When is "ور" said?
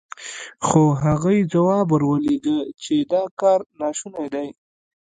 1.89-2.03